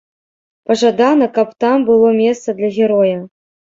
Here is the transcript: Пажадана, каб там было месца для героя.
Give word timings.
Пажадана, 0.69 1.27
каб 1.37 1.53
там 1.65 1.85
было 1.91 2.07
месца 2.23 2.59
для 2.63 2.69
героя. 2.79 3.17